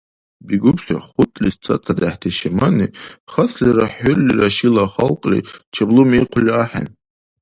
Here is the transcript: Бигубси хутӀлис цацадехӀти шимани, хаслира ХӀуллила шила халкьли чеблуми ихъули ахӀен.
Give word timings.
Бигубси 0.47 0.95
хутӀлис 1.07 1.55
цацадехӀти 1.63 2.29
шимани, 2.37 2.87
хаслира 3.31 3.87
ХӀуллила 3.95 4.47
шила 4.55 4.85
халкьли 4.93 5.39
чеблуми 5.73 6.17
ихъули 6.21 6.51
ахӀен. 6.63 6.87